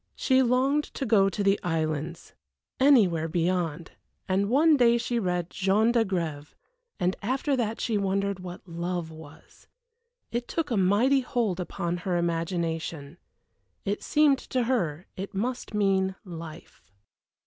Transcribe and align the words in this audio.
She 0.15 0.41
longed 0.41 0.85
to 0.95 1.05
go 1.05 1.29
to 1.29 1.43
the 1.43 1.59
islands 1.61 2.33
anywhere 2.79 3.27
beyond 3.27 3.91
and 4.27 4.49
one 4.49 4.75
day 4.75 4.97
she 4.97 5.19
read 5.19 5.51
Jean 5.51 5.91
d'Agrève; 5.91 6.55
and 6.99 7.15
after 7.21 7.55
that 7.55 7.79
she 7.79 7.99
wondered 7.99 8.39
what 8.39 8.67
Love 8.67 9.11
was. 9.11 9.67
It 10.31 10.47
took 10.47 10.71
a 10.71 10.75
mighty 10.75 11.19
hold 11.21 11.59
upon 11.59 11.97
her 11.97 12.17
imagination. 12.17 13.19
It 13.85 14.01
seemed 14.01 14.39
to 14.39 14.63
her 14.63 15.05
it 15.15 15.35
must 15.35 15.75
mean 15.75 16.15
Life. 16.25 16.81